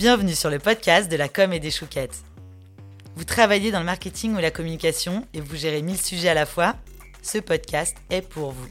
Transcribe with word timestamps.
Bienvenue 0.00 0.34
sur 0.34 0.48
le 0.48 0.58
podcast 0.58 1.10
de 1.10 1.16
la 1.16 1.28
com 1.28 1.52
et 1.52 1.60
des 1.60 1.70
chouquettes. 1.70 2.24
Vous 3.16 3.24
travaillez 3.24 3.70
dans 3.70 3.80
le 3.80 3.84
marketing 3.84 4.34
ou 4.34 4.38
la 4.38 4.50
communication 4.50 5.26
et 5.34 5.42
vous 5.42 5.56
gérez 5.56 5.82
mille 5.82 6.00
sujets 6.00 6.30
à 6.30 6.34
la 6.34 6.46
fois 6.46 6.74
Ce 7.20 7.36
podcast 7.36 7.94
est 8.08 8.26
pour 8.26 8.52
vous. 8.52 8.70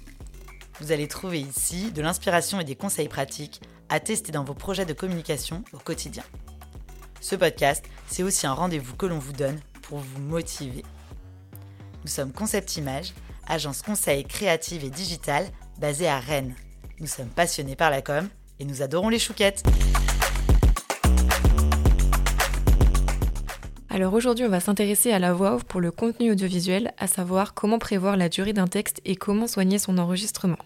Vous 0.79 0.91
allez 0.91 1.07
trouver 1.07 1.39
ici 1.39 1.91
de 1.91 2.01
l'inspiration 2.01 2.59
et 2.59 2.63
des 2.63 2.73
conseils 2.73 3.09
pratiques 3.09 3.61
à 3.89 3.99
tester 3.99 4.31
dans 4.31 4.43
vos 4.43 4.55
projets 4.55 4.87
de 4.87 4.93
communication 4.93 5.63
au 5.71 5.77
quotidien. 5.77 6.23
Ce 7.21 7.35
podcast, 7.35 7.85
c'est 8.07 8.23
aussi 8.23 8.47
un 8.47 8.53
rendez-vous 8.53 8.95
que 8.95 9.05
l'on 9.05 9.19
vous 9.19 9.33
donne 9.33 9.59
pour 9.83 9.99
vous 9.99 10.21
motiver. 10.21 10.83
Nous 12.05 12.09
sommes 12.09 12.33
Concept 12.33 12.75
Image, 12.77 13.13
agence 13.45 13.83
conseil 13.83 14.25
créative 14.25 14.83
et 14.83 14.89
digitale 14.89 15.45
basée 15.77 16.07
à 16.07 16.19
Rennes. 16.19 16.55
Nous 16.99 17.05
sommes 17.05 17.29
passionnés 17.29 17.75
par 17.75 17.91
la 17.91 18.01
com 18.01 18.27
et 18.59 18.65
nous 18.65 18.81
adorons 18.81 19.09
les 19.09 19.19
chouquettes. 19.19 19.61
Alors 23.91 24.13
aujourd'hui, 24.13 24.45
on 24.45 24.49
va 24.49 24.59
s'intéresser 24.59 25.11
à 25.11 25.17
la 25.17 25.33
voix 25.33 25.55
off 25.55 25.63
pour 25.63 25.81
le 25.81 25.89
contenu 25.89 26.31
audiovisuel, 26.31 26.93
à 26.99 27.07
savoir 27.07 27.55
comment 27.55 27.79
prévoir 27.79 28.17
la 28.17 28.29
durée 28.29 28.53
d'un 28.53 28.67
texte 28.67 29.01
et 29.03 29.15
comment 29.15 29.47
soigner 29.47 29.79
son 29.79 29.97
enregistrement. 29.97 30.59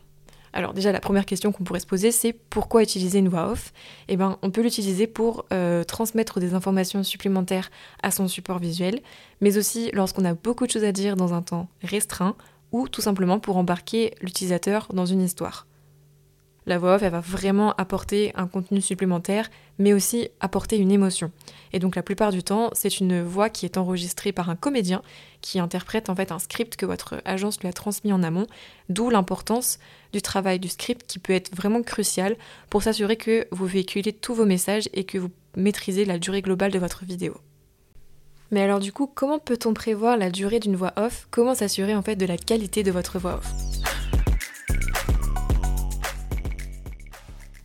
Alors 0.51 0.73
déjà, 0.73 0.91
la 0.91 0.99
première 0.99 1.25
question 1.25 1.53
qu'on 1.53 1.63
pourrait 1.63 1.79
se 1.79 1.87
poser, 1.87 2.11
c'est 2.11 2.33
pourquoi 2.33 2.83
utiliser 2.83 3.19
une 3.19 3.29
voix 3.29 3.49
off? 3.49 3.71
Eh 4.09 4.17
bien, 4.17 4.37
on 4.41 4.51
peut 4.51 4.61
l'utiliser 4.61 5.07
pour 5.07 5.45
euh, 5.53 5.85
transmettre 5.85 6.41
des 6.41 6.53
informations 6.53 7.01
supplémentaires 7.01 7.71
à 8.03 8.11
son 8.11 8.27
support 8.27 8.59
visuel, 8.59 8.99
mais 9.39 9.57
aussi 9.57 9.89
lorsqu'on 9.93 10.25
a 10.25 10.33
beaucoup 10.33 10.67
de 10.67 10.71
choses 10.71 10.83
à 10.83 10.91
dire 10.91 11.15
dans 11.15 11.33
un 11.33 11.41
temps 11.41 11.69
restreint, 11.81 12.35
ou 12.73 12.89
tout 12.89 13.01
simplement 13.01 13.39
pour 13.39 13.55
embarquer 13.55 14.15
l'utilisateur 14.21 14.89
dans 14.93 15.05
une 15.05 15.21
histoire. 15.21 15.65
La 16.65 16.77
voix 16.77 16.95
off, 16.95 17.03
elle 17.03 17.11
va 17.11 17.19
vraiment 17.19 17.73
apporter 17.73 18.31
un 18.35 18.47
contenu 18.47 18.79
supplémentaire, 18.79 19.49
mais 19.79 19.93
aussi 19.93 20.29
apporter 20.39 20.77
une 20.77 20.91
émotion. 20.91 21.31
Et 21.73 21.79
donc 21.79 21.95
la 21.95 22.03
plupart 22.03 22.31
du 22.31 22.41
temps, 22.41 22.69
c'est 22.73 22.99
une 22.99 23.21
voix 23.21 23.49
qui 23.49 23.65
est 23.65 23.77
enregistrée 23.77 24.31
par 24.31 24.49
un 24.49 24.55
comédien 24.55 25.01
qui 25.41 25.59
interprète 25.59 26.09
en 26.09 26.15
fait 26.15 26.31
un 26.31 26.39
script 26.39 26.77
que 26.77 26.85
votre 26.85 27.21
agence 27.25 27.59
lui 27.59 27.67
a 27.67 27.73
transmis 27.73 28.13
en 28.13 28.23
amont, 28.23 28.47
d'où 28.87 29.09
l'importance 29.09 29.77
du 30.13 30.21
travail 30.21 30.59
du 30.59 30.69
script 30.69 31.05
qui 31.05 31.19
peut 31.19 31.33
être 31.33 31.53
vraiment 31.53 31.81
crucial 31.81 32.37
pour 32.69 32.81
s'assurer 32.81 33.17
que 33.17 33.45
vous 33.51 33.65
véhiculez 33.65 34.13
tous 34.13 34.33
vos 34.33 34.45
messages 34.45 34.87
et 34.93 35.03
que 35.03 35.17
vous 35.17 35.31
maîtrisez 35.57 36.05
la 36.05 36.17
durée 36.17 36.41
globale 36.41 36.71
de 36.71 36.79
votre 36.79 37.03
vidéo. 37.03 37.35
Mais 38.51 38.61
alors 38.61 38.79
du 38.79 38.93
coup, 38.93 39.07
comment 39.07 39.39
peut-on 39.39 39.73
prévoir 39.73 40.15
la 40.15 40.29
durée 40.29 40.59
d'une 40.59 40.75
voix 40.75 40.93
off? 40.95 41.27
Comment 41.31 41.55
s'assurer 41.55 41.95
en 41.95 42.03
fait 42.03 42.15
de 42.15 42.25
la 42.25 42.37
qualité 42.37 42.83
de 42.83 42.91
votre 42.91 43.17
voix 43.17 43.37
off? 43.37 43.72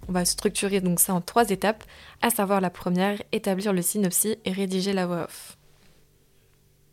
On 0.08 0.12
va 0.12 0.24
structurer 0.24 0.80
donc 0.80 1.00
ça 1.00 1.12
en 1.12 1.20
trois 1.20 1.50
étapes, 1.50 1.84
à 2.22 2.30
savoir 2.30 2.60
la 2.60 2.70
première, 2.70 3.22
établir 3.32 3.74
le 3.74 3.82
synopsis 3.82 4.36
et 4.44 4.52
rédiger 4.52 4.94
la 4.94 5.06
voix 5.06 5.24
off. 5.24 5.58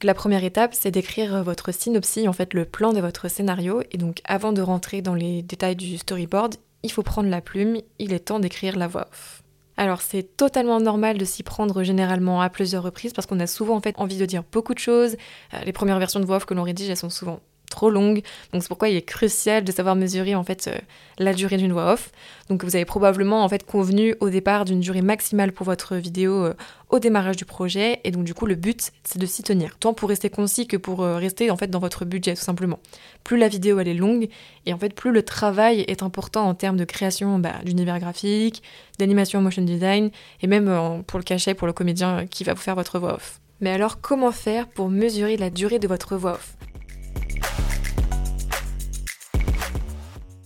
La 0.03 0.13
première 0.13 0.43
étape, 0.43 0.73
c'est 0.73 0.91
d'écrire 0.91 1.41
votre 1.41 1.71
synopsis, 1.71 2.27
en 2.27 2.33
fait 2.33 2.53
le 2.53 2.65
plan 2.65 2.91
de 2.91 2.99
votre 2.99 3.29
scénario, 3.29 3.81
et 3.91 3.97
donc 3.97 4.21
avant 4.25 4.51
de 4.51 4.61
rentrer 4.61 5.01
dans 5.01 5.15
les 5.15 5.41
détails 5.41 5.77
du 5.77 5.97
storyboard, 5.97 6.55
il 6.83 6.91
faut 6.91 7.03
prendre 7.03 7.29
la 7.29 7.41
plume, 7.41 7.77
il 7.99 8.11
est 8.11 8.19
temps 8.19 8.39
d'écrire 8.39 8.77
la 8.77 8.87
voix 8.87 9.07
off. 9.09 9.41
Alors 9.77 10.01
c'est 10.01 10.37
totalement 10.37 10.79
normal 10.79 11.17
de 11.17 11.25
s'y 11.25 11.43
prendre 11.43 11.83
généralement 11.83 12.41
à 12.41 12.49
plusieurs 12.49 12.83
reprises 12.83 13.13
parce 13.13 13.25
qu'on 13.25 13.39
a 13.39 13.47
souvent 13.47 13.75
en 13.75 13.81
fait 13.81 13.95
envie 13.97 14.17
de 14.17 14.25
dire 14.25 14.43
beaucoup 14.51 14.73
de 14.73 14.79
choses. 14.79 15.15
Euh, 15.53 15.59
les 15.65 15.73
premières 15.73 15.99
versions 15.99 16.19
de 16.19 16.25
voix 16.25 16.37
off 16.37 16.45
que 16.45 16.53
l'on 16.53 16.63
rédige, 16.63 16.89
elles 16.89 16.97
sont 16.97 17.09
souvent 17.09 17.39
trop 17.69 17.89
longue. 17.89 18.21
Donc 18.53 18.61
c'est 18.61 18.67
pourquoi 18.67 18.89
il 18.89 18.95
est 18.95 19.01
crucial 19.01 19.63
de 19.63 19.71
savoir 19.71 19.95
mesurer 19.95 20.35
en 20.35 20.43
fait 20.43 20.67
euh, 20.67 20.77
la 21.17 21.33
durée 21.33 21.57
d'une 21.57 21.73
voix 21.73 21.93
off. 21.93 22.11
Donc 22.49 22.63
vous 22.63 22.75
avez 22.75 22.85
probablement 22.85 23.43
en 23.43 23.49
fait 23.49 23.65
convenu 23.65 24.15
au 24.19 24.29
départ 24.29 24.65
d'une 24.65 24.79
durée 24.79 25.01
maximale 25.01 25.51
pour 25.51 25.65
votre 25.65 25.95
vidéo 25.95 26.45
euh, 26.45 26.53
au 26.89 26.99
démarrage 26.99 27.37
du 27.37 27.45
projet 27.45 27.99
et 28.03 28.11
donc 28.11 28.23
du 28.23 28.33
coup 28.33 28.45
le 28.45 28.55
but 28.55 28.91
c'est 29.03 29.19
de 29.19 29.25
s'y 29.25 29.43
tenir. 29.43 29.77
Tant 29.79 29.93
pour 29.93 30.09
rester 30.09 30.29
concis 30.29 30.67
que 30.67 30.77
pour 30.77 31.03
euh, 31.03 31.17
rester 31.17 31.51
en 31.51 31.57
fait 31.57 31.67
dans 31.67 31.79
votre 31.79 32.05
budget 32.05 32.35
tout 32.35 32.43
simplement. 32.43 32.79
Plus 33.23 33.37
la 33.37 33.47
vidéo 33.47 33.79
elle 33.79 33.87
est 33.87 33.93
longue 33.93 34.27
et 34.65 34.73
en 34.73 34.77
fait 34.77 34.93
plus 34.93 35.11
le 35.11 35.23
travail 35.23 35.81
est 35.87 36.03
important 36.03 36.47
en 36.47 36.53
termes 36.53 36.77
de 36.77 36.85
création 36.85 37.39
bah, 37.39 37.55
d'univers 37.63 37.99
graphique, 37.99 38.63
d'animation 38.99 39.41
motion 39.41 39.63
design 39.63 40.11
et 40.41 40.47
même 40.47 41.03
pour 41.07 41.19
le 41.19 41.23
cachet 41.23 41.53
pour 41.53 41.67
le 41.67 41.73
comédien 41.73 42.25
qui 42.27 42.43
va 42.43 42.53
vous 42.53 42.61
faire 42.61 42.75
votre 42.75 42.99
voix 42.99 43.15
off. 43.15 43.39
Mais 43.61 43.71
alors 43.71 44.01
comment 44.01 44.31
faire 44.31 44.67
pour 44.67 44.89
mesurer 44.89 45.37
la 45.37 45.49
durée 45.49 45.79
de 45.79 45.87
votre 45.87 46.15
voix 46.17 46.33
off? 46.33 46.55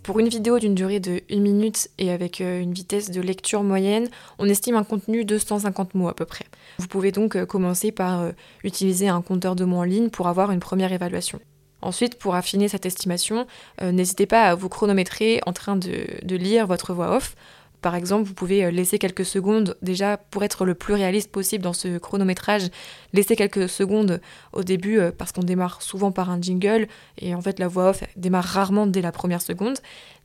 Pour 0.04 0.20
une 0.20 0.30
vidéo 0.30 0.60
d'une 0.60 0.76
durée 0.76 1.00
de 1.00 1.22
1 1.30 1.40
minute 1.40 1.90
et 1.98 2.12
avec 2.12 2.42
euh, 2.42 2.62
une 2.62 2.74
vitesse 2.74 3.12
de 3.12 3.22
lecture 3.22 3.64
moyenne, 3.64 4.10
on 4.40 4.48
estime 4.48 4.76
un 4.76 4.84
contenu 4.84 5.26
de 5.26 5.38
150 5.38 5.94
mots 5.96 6.08
à 6.08 6.16
peu 6.16 6.26
près. 6.26 6.46
Vous 6.80 6.88
pouvez 6.88 7.12
donc 7.12 7.36
euh, 7.36 7.46
commencer 7.46 7.92
par 7.92 8.22
euh, 8.22 8.32
utiliser 8.64 9.08
un 9.08 9.22
compteur 9.22 9.56
de 9.56 9.66
mots 9.66 9.78
en 9.78 9.84
ligne 9.84 10.10
pour 10.10 10.28
avoir 10.28 10.52
une 10.52 10.60
première 10.60 10.94
évaluation. 10.94 11.40
Ensuite, 11.82 12.16
pour 12.16 12.36
affiner 12.36 12.68
cette 12.68 12.86
estimation, 12.86 13.48
n'hésitez 13.82 14.26
pas 14.26 14.50
à 14.50 14.56
vous 14.56 14.68
chronométrer 14.68 15.40
en 15.46 15.54
train 15.54 15.78
de, 15.78 16.08
de 16.24 16.36
lire 16.36 16.68
votre 16.68 16.94
voix 16.94 17.16
off 17.16 17.38
par 17.82 17.96
exemple, 17.96 18.28
vous 18.28 18.34
pouvez 18.34 18.66
euh, 18.66 18.72
laisser 18.72 19.00
quelques 19.00 19.26
secondes, 19.26 19.78
déjà 19.82 20.18
pour 20.18 20.44
être 20.44 20.66
le 20.66 20.76
plus 20.76 20.94
réaliste 20.94 21.32
possible 21.32 21.64
dans 21.64 21.74
ce 21.74 21.98
chronométrage, 21.98 22.70
laisser 23.14 23.36
quelques 23.36 23.70
secondes 23.70 24.20
au 24.54 24.64
début 24.64 25.00
euh, 25.00 25.12
parce 25.18 25.32
qu'on 25.32 25.44
démarre 25.44 25.82
souvent 25.82 26.12
par 26.12 26.30
un 26.30 26.42
jingle 26.42 26.88
et 27.18 27.34
en 27.36 27.42
fait 27.42 27.60
la 27.60 27.68
voix 27.68 27.90
off 27.90 28.04
démarre 28.16 28.44
rarement 28.44 28.88
dès 28.88 29.02
la 29.02 29.12
première 29.12 29.42
seconde. 29.42 29.78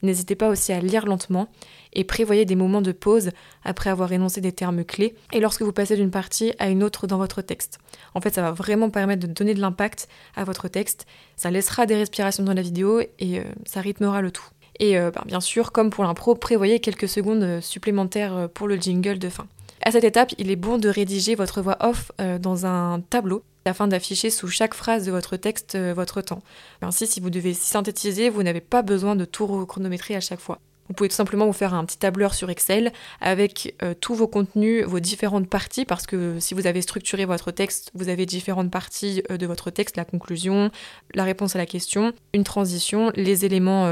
N'hésitez 0.02 0.34
pas 0.34 0.48
aussi 0.48 0.72
à 0.72 0.80
lire 0.80 1.06
lentement 1.06 1.48
et 1.92 2.04
prévoyez 2.04 2.44
des 2.44 2.56
moments 2.56 2.82
de 2.82 2.92
pause 2.92 3.30
après 3.64 3.90
avoir 3.90 4.12
énoncé 4.12 4.40
des 4.40 4.52
termes 4.52 4.84
clés 4.84 5.14
et 5.32 5.40
lorsque 5.40 5.62
vous 5.62 5.72
passez 5.72 5.96
d'une 5.96 6.10
partie 6.10 6.52
à 6.58 6.68
une 6.68 6.82
autre 6.82 7.06
dans 7.06 7.18
votre 7.18 7.40
texte. 7.40 7.78
En 8.14 8.20
fait, 8.20 8.34
ça 8.34 8.42
va 8.42 8.50
vraiment 8.50 8.90
permettre 8.90 9.26
de 9.26 9.32
donner 9.32 9.54
de 9.54 9.60
l'impact 9.60 10.08
à 10.34 10.44
votre 10.44 10.68
texte, 10.68 11.06
ça 11.36 11.50
laissera 11.50 11.86
des 11.86 11.96
respirations 11.96 12.44
dans 12.44 12.52
la 12.52 12.62
vidéo 12.62 13.00
et 13.00 13.38
euh, 13.38 13.44
ça 13.64 13.80
rythmera 13.80 14.20
le 14.20 14.30
tout. 14.30 14.44
Et 14.80 14.98
euh, 14.98 15.10
ben, 15.10 15.22
bien 15.26 15.40
sûr, 15.40 15.72
comme 15.72 15.90
pour 15.90 16.04
l'impro, 16.04 16.34
prévoyez 16.34 16.80
quelques 16.80 17.08
secondes 17.08 17.42
euh, 17.42 17.60
supplémentaires 17.60 18.34
euh, 18.34 18.48
pour 18.48 18.68
le 18.68 18.76
jingle 18.76 19.18
de 19.18 19.28
fin. 19.28 19.46
À 19.82 19.90
cette 19.90 20.04
étape, 20.04 20.32
il 20.38 20.50
est 20.50 20.56
bon 20.56 20.78
de 20.78 20.88
rédiger 20.88 21.34
votre 21.34 21.60
voix 21.60 21.76
off 21.80 22.10
dans 22.40 22.64
un 22.64 23.00
tableau 23.00 23.42
afin 23.66 23.86
d'afficher 23.86 24.30
sous 24.30 24.48
chaque 24.48 24.72
phrase 24.72 25.04
de 25.04 25.10
votre 25.10 25.36
texte 25.36 25.76
votre 25.76 26.22
temps. 26.22 26.40
Ainsi, 26.80 27.06
si 27.06 27.20
vous 27.20 27.28
devez 27.28 27.52
synthétiser, 27.52 28.30
vous 28.30 28.42
n'avez 28.42 28.62
pas 28.62 28.80
besoin 28.80 29.14
de 29.14 29.26
tout 29.26 29.66
chronométrer 29.66 30.16
à 30.16 30.20
chaque 30.20 30.40
fois. 30.40 30.58
Vous 30.88 30.94
pouvez 30.94 31.10
tout 31.10 31.16
simplement 31.16 31.44
vous 31.44 31.52
faire 31.52 31.74
un 31.74 31.84
petit 31.84 31.98
tableur 31.98 32.32
sur 32.32 32.48
Excel 32.48 32.94
avec 33.20 33.76
tous 34.00 34.14
vos 34.14 34.28
contenus, 34.28 34.86
vos 34.86 35.00
différentes 35.00 35.50
parties, 35.50 35.84
parce 35.84 36.06
que 36.06 36.40
si 36.40 36.54
vous 36.54 36.66
avez 36.66 36.80
structuré 36.80 37.26
votre 37.26 37.50
texte, 37.50 37.90
vous 37.92 38.08
avez 38.08 38.24
différentes 38.24 38.70
parties 38.70 39.22
de 39.28 39.46
votre 39.46 39.68
texte, 39.68 39.98
la 39.98 40.06
conclusion, 40.06 40.70
la 41.12 41.24
réponse 41.24 41.56
à 41.56 41.58
la 41.58 41.66
question, 41.66 42.14
une 42.32 42.44
transition, 42.44 43.12
les 43.16 43.44
éléments 43.44 43.86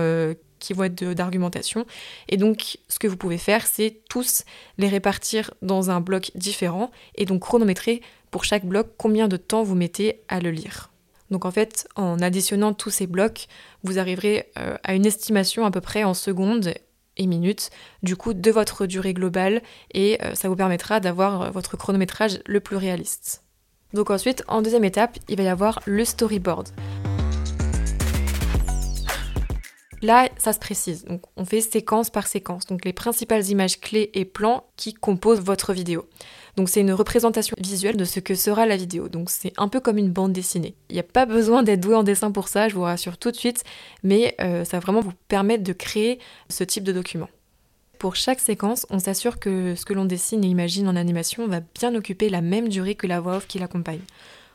qui 0.63 0.73
vont 0.73 0.85
être 0.85 1.05
d'argumentation. 1.13 1.85
Et 2.29 2.37
donc, 2.37 2.79
ce 2.89 2.99
que 2.99 3.09
vous 3.09 3.17
pouvez 3.17 3.39
faire, 3.39 3.67
c'est 3.67 4.01
tous 4.09 4.45
les 4.79 4.89
répartir 4.89 5.53
dans 5.61 5.91
un 5.91 6.01
bloc 6.01 6.31
différent 6.35 6.91
et 7.17 7.27
donc 7.27 7.43
chronométrer 7.43 8.01
pour 8.31 8.45
chaque 8.45 8.65
bloc 8.65 8.89
combien 8.97 9.29
de 9.29 9.37
temps 9.37 9.63
vous 9.63 9.75
mettez 9.75 10.23
à 10.29 10.41
le 10.41 10.51
lire. 10.51 10.91
Donc 11.31 11.45
en 11.45 11.51
fait, 11.51 11.89
en 11.97 12.19
additionnant 12.21 12.75
tous 12.75 12.91
ces 12.91 13.07
blocs, 13.07 13.49
vous 13.83 13.99
arriverez 13.99 14.51
euh, 14.59 14.77
à 14.85 14.95
une 14.95 15.07
estimation 15.07 15.65
à 15.65 15.71
peu 15.71 15.81
près 15.81 16.05
en 16.05 16.15
secondes 16.15 16.75
et 17.17 17.27
minutes 17.27 17.71
du 18.03 18.17
coup 18.17 18.33
de 18.35 18.51
votre 18.51 18.87
durée 18.87 19.15
globale 19.15 19.63
et 19.93 20.19
euh, 20.23 20.35
ça 20.35 20.49
vous 20.49 20.57
permettra 20.57 21.01
d'avoir 21.01 21.43
euh, 21.43 21.51
votre 21.51 21.77
chronométrage 21.77 22.41
le 22.47 22.61
plus 22.61 22.77
réaliste. 22.77 23.43
Donc 23.93 24.11
ensuite, 24.11 24.45
en 24.49 24.63
deuxième 24.63 24.85
étape, 24.85 25.19
il 25.29 25.37
va 25.37 25.43
y 25.43 25.49
avoir 25.49 25.81
le 25.87 26.05
storyboard. 26.05 26.69
Là, 30.03 30.29
ça 30.37 30.53
se 30.53 30.59
précise. 30.59 31.05
Donc, 31.05 31.23
on 31.37 31.45
fait 31.45 31.61
séquence 31.61 32.11
par 32.11 32.27
séquence. 32.27 32.67
Donc, 32.67 32.85
les 32.85 32.93
principales 32.93 33.49
images 33.49 33.81
clés 33.81 34.11
et 34.15 34.25
plans 34.25 34.65
qui 34.77 34.95
composent 34.95 35.41
votre 35.41 35.73
vidéo. 35.73 36.07
Donc, 36.57 36.69
c'est 36.69 36.81
une 36.81 36.93
représentation 36.93 37.55
visuelle 37.59 37.97
de 37.97 38.05
ce 38.05 38.19
que 38.19 38.35
sera 38.35 38.67
la 38.67 38.77
vidéo. 38.77 39.09
Donc, 39.09 39.31
c'est 39.31 39.53
un 39.57 39.69
peu 39.69 39.79
comme 39.79 39.99
une 39.99 40.11
bande 40.11 40.33
dessinée. 40.33 40.75
Il 40.91 40.95
n'y 40.95 41.01
a 41.01 41.05
pas 41.05 41.25
besoin 41.25 41.63
d'être 41.63 41.81
doué 41.81 41.95
en 41.95 42.03
dessin 42.03 42.33
pour 42.33 42.49
ça, 42.49 42.69
je 42.69 42.75
vous 42.75 42.83
rassure 42.83 43.17
tout 43.17 43.31
de 43.31 43.37
suite, 43.37 43.63
mais 44.03 44.35
euh, 44.41 44.65
ça 44.65 44.79
va 44.79 44.81
vraiment 44.81 45.01
vous 45.01 45.13
permettre 45.29 45.63
de 45.63 45.73
créer 45.73 46.19
ce 46.49 46.65
type 46.65 46.85
de 46.85 46.93
document. 46.93 47.29
Pour 47.99 48.17
chaque 48.17 48.41
séquence, 48.41 48.85
on 48.91 48.99
s'assure 48.99 49.39
que 49.39 49.77
ce 49.77 49.85
que 49.85 49.95
l'on 49.95 50.05
dessine 50.05 50.45
et 50.45 50.49
imagine 50.49 50.89
en 50.89 50.97
animation 50.97 51.47
va 51.47 51.61
bien 51.61 51.95
occuper 51.95 52.29
la 52.29 52.41
même 52.41 52.69
durée 52.69 52.97
que 52.97 53.07
la 53.07 53.21
voix 53.21 53.37
off 53.37 53.47
qui 53.47 53.61
l'accompagne. 53.61 54.01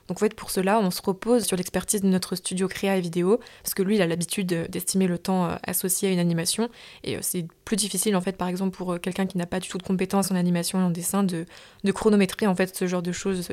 Donc 0.07 0.17
en 0.17 0.19
fait, 0.19 0.33
pour 0.33 0.51
cela, 0.51 0.79
on 0.79 0.91
se 0.91 1.01
repose 1.01 1.45
sur 1.45 1.57
l'expertise 1.57 2.01
de 2.01 2.07
notre 2.07 2.35
studio 2.35 2.67
créa 2.67 2.97
et 2.97 3.01
vidéo, 3.01 3.39
parce 3.63 3.73
que 3.73 3.83
lui, 3.83 3.95
il 3.95 4.01
a 4.01 4.07
l'habitude 4.07 4.67
d'estimer 4.69 5.07
le 5.07 5.17
temps 5.17 5.45
euh, 5.45 5.55
associé 5.63 6.09
à 6.09 6.11
une 6.11 6.19
animation, 6.19 6.69
et 7.03 7.17
euh, 7.17 7.19
c'est 7.21 7.45
plus 7.65 7.75
difficile 7.75 8.15
en 8.15 8.21
fait, 8.21 8.37
par 8.37 8.47
exemple, 8.47 8.75
pour 8.75 8.93
euh, 8.93 8.97
quelqu'un 8.97 9.25
qui 9.25 9.37
n'a 9.37 9.45
pas 9.45 9.59
du 9.59 9.67
tout 9.67 9.77
de 9.77 9.83
compétences 9.83 10.31
en 10.31 10.35
animation 10.35 10.79
et 10.79 10.83
en 10.83 10.89
dessin, 10.89 11.23
de, 11.23 11.45
chronométrer 11.91 12.47
en 12.47 12.55
fait 12.55 12.75
ce 12.75 12.85
genre 12.85 13.01
de 13.01 13.11
choses 13.11 13.49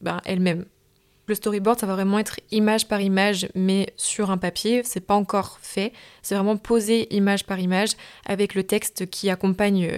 ben, 0.00 0.20
elle-même. 0.24 0.66
Le 1.26 1.34
storyboard, 1.34 1.78
ça 1.78 1.86
va 1.86 1.94
vraiment 1.94 2.18
être 2.18 2.40
image 2.52 2.88
par 2.88 3.00
image, 3.00 3.48
mais 3.54 3.92
sur 3.96 4.30
un 4.30 4.38
papier. 4.38 4.82
C'est 4.84 5.00
pas 5.00 5.14
encore 5.14 5.58
fait. 5.60 5.92
C'est 6.22 6.34
vraiment 6.34 6.56
poser 6.56 7.14
image 7.14 7.44
par 7.44 7.58
image 7.58 7.90
avec 8.24 8.54
le 8.54 8.62
texte 8.62 9.10
qui 9.10 9.28
accompagne 9.28 9.90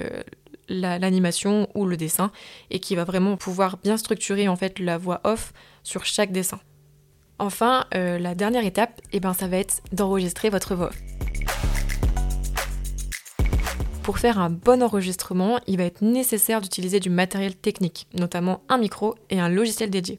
l'animation 0.70 1.69
ou 1.75 1.84
le 1.84 1.96
dessin 1.96 2.31
et 2.70 2.78
qui 2.78 2.94
va 2.94 3.05
vraiment 3.05 3.37
pouvoir 3.37 3.76
bien 3.78 3.96
structurer 3.96 4.49
en 4.49 4.56
fait 4.56 4.78
la 4.78 4.96
voix 4.96 5.20
off 5.25 5.52
sur 5.82 6.05
chaque 6.05 6.32
dessin. 6.32 6.61
Enfin, 7.38 7.87
euh, 7.94 8.19
la 8.19 8.34
dernière 8.34 8.64
étape, 8.64 9.00
eh 9.12 9.20
ben, 9.20 9.32
ça 9.32 9.49
va 9.49 9.56
être 9.56 9.82
d'enregistrer 9.93 10.50
votre 10.50 10.75
voix. 10.75 10.90
Pour 14.02 14.19
faire 14.19 14.38
un 14.38 14.50
bon 14.50 14.82
enregistrement, 14.82 15.61
il 15.67 15.78
va 15.78 15.84
être 15.84 16.02
nécessaire 16.02 16.61
d'utiliser 16.61 17.00
du 17.00 17.11
matériel 17.11 17.55
technique, 17.55 18.06
notamment 18.14 18.62
un 18.69 18.78
micro 18.78 19.14
et 19.31 19.40
un 19.40 19.49
logiciel 19.49 19.90
dédié. 19.90 20.19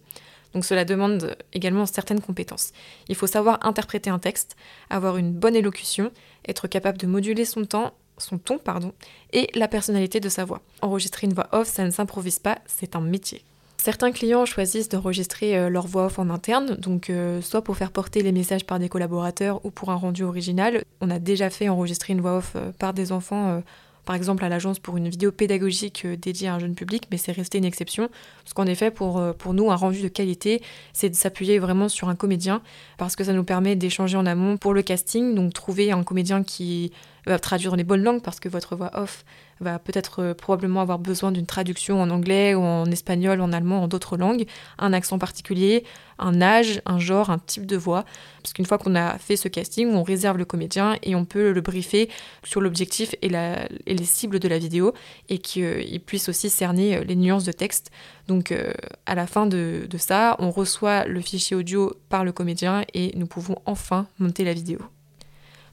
Donc 0.54 0.66
cela 0.66 0.86
demande 0.86 1.36
également 1.54 1.86
certaines 1.86 2.22
compétences. 2.22 2.72
Il 3.08 3.16
faut 3.16 3.28
savoir 3.28 3.60
interpréter 3.66 4.10
un 4.10 4.20
texte, 4.20 4.56
avoir 4.90 5.18
une 5.18 5.32
bonne 5.32 5.56
élocution, 5.56 6.12
être 6.48 6.68
capable 6.68 6.98
de 6.98 7.08
moduler 7.08 7.46
son 7.46 7.66
temps, 7.66 7.94
son 8.22 8.38
ton 8.38 8.58
pardon, 8.58 8.94
et 9.34 9.50
la 9.56 9.68
personnalité 9.68 10.20
de 10.20 10.30
sa 10.30 10.46
voix. 10.46 10.62
Enregistrer 10.82 11.28
une 11.28 11.34
voix 11.34 11.50
off, 11.52 11.68
ça 11.68 11.84
ne 11.84 11.92
s'improvise 11.92 12.40
pas, 12.40 12.60
c'est 12.66 12.96
un 12.96 13.02
métier. 13.02 13.44
Certains 13.84 14.12
clients 14.12 14.46
choisissent 14.46 14.90
d'enregistrer 14.90 15.58
euh, 15.58 15.68
leur 15.68 15.88
voix 15.88 16.06
off 16.06 16.20
en 16.20 16.30
interne, 16.30 16.76
donc 16.76 17.10
euh, 17.10 17.42
soit 17.42 17.64
pour 17.64 17.76
faire 17.78 17.90
porter 17.90 18.22
les 18.22 18.32
messages 18.32 18.64
par 18.64 18.78
des 18.78 18.90
collaborateurs 18.90 19.66
ou 19.66 19.72
pour 19.72 19.90
un 19.90 19.96
rendu 19.96 20.24
original. 20.24 20.84
On 21.02 21.10
a 21.10 21.18
déjà 21.18 21.50
fait 21.50 21.68
enregistrer 21.68 22.14
une 22.14 22.22
voix 22.22 22.38
off 22.38 22.52
euh, 22.56 22.72
par 22.78 22.94
des 22.94 23.12
enfants 23.12 23.64
par 24.06 24.16
exemple 24.16 24.46
à 24.46 24.50
l'agence 24.50 24.78
pour 24.78 24.98
une 24.98 25.10
vidéo 25.10 25.32
pédagogique 25.32 26.06
dédiée 26.06 26.48
à 26.48 26.56
un 26.56 26.60
jeune 26.60 26.76
public, 26.76 27.08
mais 27.10 27.18
c'est 27.18 27.32
resté 27.32 27.58
une 27.58 27.66
exception, 27.66 28.10
parce 28.44 28.54
qu'en 28.54 28.66
effet, 28.66 28.92
pour, 28.92 29.22
pour 29.38 29.54
nous, 29.54 29.72
un 29.72 29.76
rendu 29.76 30.02
de 30.02 30.08
qualité, 30.08 30.62
c'est 30.92 31.10
de 31.10 31.16
s'appuyer 31.16 31.60
vraiment 31.60 31.88
sur 31.88 32.10
un 32.10 32.16
comédien, 32.16 32.64
parce 32.98 33.16
que 33.16 33.24
ça 33.24 33.32
nous 33.32 33.44
permet 33.44 33.76
d'échanger 33.76 34.18
en 34.18 34.26
amont 34.26 34.58
pour 34.58 34.74
le 34.74 34.82
casting, 34.82 35.36
donc 35.36 35.54
trouver 35.54 35.92
un 35.92 36.04
comédien 36.04 36.44
qui 36.44 36.92
va 37.26 37.40
traduire 37.40 37.72
dans 37.72 37.78
les 37.78 37.84
bonnes 37.84 38.04
langues, 38.04 38.22
parce 38.22 38.40
que 38.40 38.50
votre 38.50 38.76
voix 38.76 38.92
off 38.94 39.24
va 39.60 39.80
peut-être 39.80 40.22
euh, 40.22 40.34
probablement 40.34 40.82
avoir 40.82 41.00
besoin 41.00 41.32
d'une 41.32 41.46
traduction 41.46 42.02
en 42.02 42.10
anglais 42.10 42.56
ou 42.56 42.62
en 42.62 42.86
espagnol, 42.86 43.42
en 43.42 43.54
allemand, 43.54 43.84
en 43.84 43.88
d'autres 43.88 44.18
langues, 44.18 44.46
un 44.80 44.92
accent 44.92 45.20
particulier, 45.20 45.86
un 46.20 46.42
âge, 46.42 46.82
un 46.86 47.00
genre, 47.00 47.30
un 47.30 47.40
type 47.40 47.66
de 47.66 47.78
voix. 47.78 48.04
Parce 48.42 48.54
qu'une 48.54 48.66
fois 48.66 48.78
qu'on 48.78 48.96
a 48.96 49.18
fait 49.18 49.36
ce 49.36 49.48
casting, 49.48 49.94
on 49.94 50.04
réserve 50.04 50.38
le 50.38 50.46
comédien 50.46 50.98
et 51.04 51.16
on 51.16 51.26
peut 51.26 51.52
le 51.52 51.62
briefer 51.62 52.10
sur 52.44 52.60
l'objectif 52.60 53.16
et, 53.22 53.30
les 53.30 54.04
cibles 54.04 54.40
de 54.40 54.48
la 54.48 54.58
vidéo 54.58 54.94
et 55.30 55.38
qu'il 55.38 56.02
puisse 56.02 56.28
aussi 56.28 56.50
cerner 56.50 56.98
euh, 56.98 57.04
les 57.04 57.16
nuances 57.16 57.46
de 57.46 57.52
texte. 57.52 57.92
Donc 58.28 58.52
euh, 58.52 58.74
à 59.06 59.16
la 59.16 59.28
fin 59.28 59.46
de 59.46 59.88
ça, 59.98 60.36
on 60.40 60.50
reçoit 60.50 61.06
le 61.06 61.22
fichier 61.22 61.56
audio 61.56 61.94
par 62.10 62.24
le 62.24 62.32
comédien 62.32 62.84
et 62.94 63.12
nous 63.16 63.28
pouvons 63.28 63.58
enfin 63.66 64.08
monter 64.20 64.44
la 64.44 64.54
vidéo. 64.54 64.80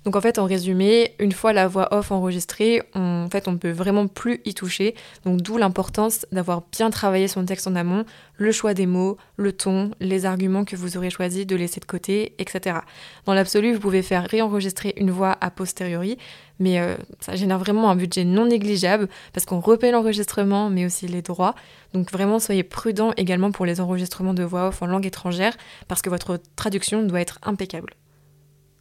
Donc 0.04 0.16
en 0.16 0.20
fait, 0.20 0.38
en 0.38 0.46
résumé, 0.46 1.14
une 1.18 1.32
fois 1.32 1.52
la 1.52 1.68
voix 1.68 1.92
off 1.92 2.12
enregistrée, 2.12 2.82
on, 2.94 3.28
ne 3.32 3.56
peut 3.56 3.70
vraiment 3.70 4.06
plus 4.06 4.40
y 4.44 4.54
toucher. 4.54 4.94
Donc 5.24 5.42
d'où 5.42 5.56
l'importance 5.56 6.24
d'avoir 6.32 6.62
bien 6.72 6.90
travaillé 6.90 7.28
son 7.28 7.44
texte 7.44 7.66
en 7.66 7.74
amont, 7.74 8.04
le 8.36 8.52
choix 8.52 8.74
des 8.74 8.86
mots, 8.86 9.16
le 9.36 9.52
ton, 9.52 9.90
les 10.00 10.24
arguments 10.24 10.64
que 10.64 10.76
vous 10.76 10.96
aurez 10.96 11.10
choisi 11.10 11.46
de 11.46 11.56
laisser 11.56 11.80
de 11.80 11.84
côté, 11.84 12.34
etc. 12.38 12.78
Dans 13.26 13.34
l'absolu, 13.34 13.74
vous 13.74 13.80
pouvez 13.80 14.02
faire 14.02 14.26
réenregistrer 14.28 14.94
une 14.96 15.10
voix 15.10 15.36
a 15.40 15.50
posteriori, 15.50 16.16
mais 16.60 16.80
euh, 16.80 16.96
ça 17.20 17.36
génère 17.36 17.58
vraiment 17.58 17.90
un 17.90 17.96
budget 17.96 18.24
non 18.24 18.46
négligeable 18.46 19.08
parce 19.32 19.46
qu'on 19.46 19.60
repaie 19.60 19.90
l'enregistrement, 19.90 20.70
mais 20.70 20.86
aussi 20.86 21.08
les 21.08 21.22
droits. 21.22 21.54
Donc 21.92 22.10
vraiment, 22.12 22.38
soyez 22.38 22.62
prudent 22.62 23.12
également 23.16 23.50
pour 23.50 23.66
les 23.66 23.80
enregistrements 23.80 24.34
de 24.34 24.44
voix 24.44 24.68
off 24.68 24.82
en 24.82 24.86
langue 24.86 25.06
étrangère 25.06 25.56
parce 25.88 26.02
que 26.02 26.10
votre 26.10 26.40
traduction 26.56 27.02
doit 27.02 27.20
être 27.20 27.38
impeccable. 27.42 27.94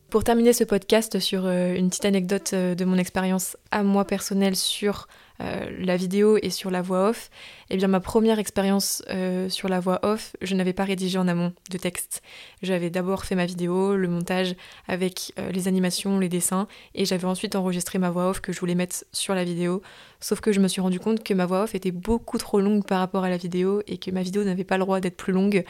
Pour 0.10 0.24
terminer 0.24 0.54
ce 0.54 0.64
podcast 0.64 1.20
sur 1.20 1.46
euh, 1.46 1.76
une 1.76 1.90
petite 1.90 2.06
anecdote 2.06 2.52
euh, 2.54 2.76
de 2.76 2.86
mon 2.86 2.98
expérience 2.98 3.58
à 3.72 3.84
moi 3.84 4.06
personnelle 4.06 4.56
sur 4.56 5.10
euh, 5.42 5.70
la 5.80 5.98
vidéo 5.98 6.38
et 6.42 6.50
sur 6.50 6.72
la 6.72 6.82
voix 6.82 7.10
off, 7.10 7.30
eh 7.70 7.78
bien 7.78 7.88
ma 7.88 8.00
première 8.00 8.40
expérience 8.40 9.04
euh, 9.10 9.50
sur 9.50 9.68
la 9.68 9.80
voix 9.80 10.00
off, 10.04 10.36
je 10.42 10.56
n'avais 10.56 10.74
pas 10.74 10.86
rédigé 10.86 11.18
en 11.18 11.28
amont 11.28 11.54
de 11.70 11.78
texte. 11.78 12.22
J'avais 12.62 12.90
d'abord 12.90 13.26
fait 13.26 13.36
ma 13.36 13.46
vidéo, 13.46 13.96
le 13.96 14.08
montage 14.08 14.56
avec 14.88 15.34
euh, 15.38 15.52
les 15.52 15.68
animations, 15.68 16.20
les 16.20 16.30
dessins, 16.30 16.68
et 16.96 17.06
j'avais 17.06 17.26
ensuite 17.26 17.56
enregistré 17.56 18.00
ma 18.00 18.10
voix 18.10 18.30
off 18.30 18.40
que 18.40 18.54
je 18.54 18.60
voulais 18.60 18.76
mettre 18.76 19.04
sur 19.12 19.36
la 19.36 19.44
vidéo. 19.44 19.82
Sauf 20.20 20.40
que 20.40 20.52
je 20.52 20.60
me 20.60 20.68
suis 20.68 20.82
rendu 20.82 21.00
compte 21.00 21.24
que 21.24 21.34
ma 21.34 21.46
voix 21.46 21.64
off 21.64 21.76
était 21.76 21.92
beaucoup 21.92 22.38
trop 22.38 22.60
longue 22.60 22.86
par 22.86 23.00
rapport 23.00 23.24
à 23.24 23.30
la 23.30 23.38
vidéo 23.38 23.82
et 23.88 23.98
que 23.98 24.12
ma 24.12 24.22
vidéo 24.22 24.44
n'avait 24.44 24.64
pas 24.64 24.78
le 24.78 24.84
droit 24.84 25.00
d'être 25.00 25.18
plus 25.18 25.34
longue. 25.34 25.64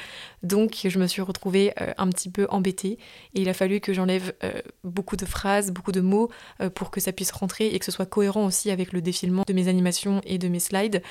Donc 0.43 0.85
je 0.85 0.99
me 0.99 1.07
suis 1.07 1.21
retrouvée 1.21 1.73
un 1.97 2.07
petit 2.09 2.29
peu 2.29 2.47
embêtée 2.49 2.97
et 3.33 3.41
il 3.41 3.49
a 3.49 3.53
fallu 3.53 3.81
que 3.81 3.93
j'enlève 3.93 4.33
beaucoup 4.85 5.17
de 5.17 5.25
phrases, 5.25 5.71
beaucoup 5.71 5.91
de 5.91 5.99
mots 5.99 6.29
pour 6.75 6.91
que 6.91 7.01
ça 7.01 7.11
puisse 7.11 7.31
rentrer 7.31 7.67
et 7.67 7.79
que 7.79 7.83
ce 7.83 7.91
soit 7.91 8.05
cohérent 8.05 8.45
aussi 8.45 8.71
avec 8.71 8.93
le 8.93 9.01
défilement 9.01 9.43
de 9.45 9.53
mes 9.53 9.67
animations 9.67 10.21
et 10.25 10.37
de 10.37 10.47
mes 10.47 10.59
slides. 10.59 11.01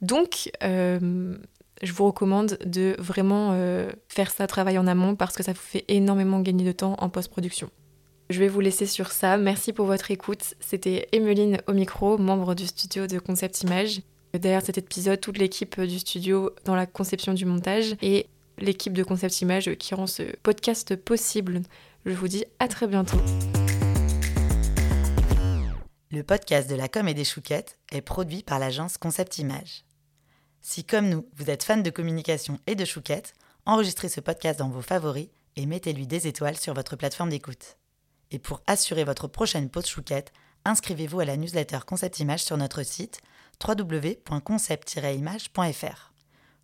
Donc, 0.00 0.50
euh, 0.62 1.36
je 1.82 1.92
vous 1.92 2.06
recommande 2.06 2.58
de 2.64 2.96
vraiment 2.98 3.50
euh, 3.52 3.90
faire 4.08 4.30
ça, 4.30 4.46
travail 4.46 4.78
en 4.78 4.86
amont, 4.86 5.14
parce 5.14 5.36
que 5.36 5.42
ça 5.42 5.52
vous 5.52 5.58
fait 5.58 5.84
énormément 5.88 6.40
gagner 6.40 6.64
de 6.64 6.72
temps 6.72 6.96
en 6.98 7.08
post-production. 7.08 7.70
Je 8.28 8.40
vais 8.40 8.48
vous 8.48 8.60
laisser 8.60 8.86
sur 8.86 9.12
ça. 9.12 9.36
Merci 9.36 9.72
pour 9.72 9.86
votre 9.86 10.10
écoute. 10.10 10.54
C'était 10.58 11.08
Emeline 11.12 11.58
au 11.68 11.72
micro, 11.72 12.18
membre 12.18 12.54
du 12.54 12.66
studio 12.66 13.06
de 13.06 13.18
Concept 13.18 13.62
Image. 13.62 14.00
Derrière 14.34 14.62
cet 14.62 14.78
épisode, 14.78 15.20
toute 15.20 15.38
l'équipe 15.38 15.80
du 15.80 15.98
studio 16.00 16.50
dans 16.64 16.74
la 16.74 16.86
conception 16.86 17.34
du 17.34 17.46
montage 17.46 17.94
et 18.02 18.26
l'équipe 18.58 18.92
de 18.92 19.04
Concept 19.04 19.40
Image 19.40 19.74
qui 19.76 19.94
rend 19.94 20.08
ce 20.08 20.24
podcast 20.42 20.96
possible. 20.96 21.62
Je 22.04 22.12
vous 22.12 22.28
dis 22.28 22.44
à 22.58 22.66
très 22.68 22.88
bientôt. 22.88 23.18
Le 26.10 26.22
podcast 26.22 26.68
de 26.68 26.74
la 26.74 26.88
com 26.88 27.08
et 27.08 27.14
des 27.14 27.24
chouquettes 27.24 27.78
est 27.92 28.00
produit 28.00 28.42
par 28.42 28.58
l'agence 28.58 28.98
Concept 28.98 29.38
Image. 29.38 29.85
Si 30.68 30.82
comme 30.82 31.08
nous, 31.08 31.28
vous 31.36 31.48
êtes 31.48 31.62
fan 31.62 31.84
de 31.84 31.90
communication 31.90 32.58
et 32.66 32.74
de 32.74 32.84
chouquettes, 32.84 33.34
enregistrez 33.66 34.08
ce 34.08 34.20
podcast 34.20 34.58
dans 34.58 34.68
vos 34.68 34.82
favoris 34.82 35.28
et 35.54 35.64
mettez-lui 35.64 36.08
des 36.08 36.26
étoiles 36.26 36.56
sur 36.56 36.74
votre 36.74 36.96
plateforme 36.96 37.30
d'écoute. 37.30 37.76
Et 38.32 38.40
pour 38.40 38.62
assurer 38.66 39.04
votre 39.04 39.28
prochaine 39.28 39.70
pause 39.70 39.86
chouquette, 39.86 40.32
inscrivez-vous 40.64 41.20
à 41.20 41.24
la 41.24 41.36
newsletter 41.36 41.78
Concept 41.86 42.18
Image 42.18 42.42
sur 42.42 42.56
notre 42.56 42.82
site 42.82 43.20
www.concept-image.fr. 43.64 46.12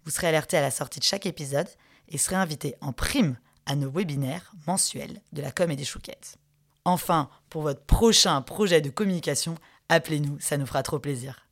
Vous 0.04 0.10
serez 0.10 0.26
alerté 0.26 0.56
à 0.56 0.62
la 0.62 0.72
sortie 0.72 0.98
de 0.98 1.04
chaque 1.04 1.26
épisode 1.26 1.68
et 2.08 2.18
serez 2.18 2.34
invité 2.34 2.74
en 2.80 2.92
prime 2.92 3.38
à 3.66 3.76
nos 3.76 3.92
webinaires 3.92 4.52
mensuels 4.66 5.22
de 5.32 5.42
la 5.42 5.52
com 5.52 5.70
et 5.70 5.76
des 5.76 5.84
chouquettes. 5.84 6.38
Enfin, 6.84 7.30
pour 7.48 7.62
votre 7.62 7.84
prochain 7.84 8.42
projet 8.42 8.80
de 8.80 8.90
communication, 8.90 9.54
appelez-nous, 9.88 10.40
ça 10.40 10.58
nous 10.58 10.66
fera 10.66 10.82
trop 10.82 10.98
plaisir. 10.98 11.46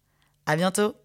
À 0.46 0.56
bientôt! 0.56 0.96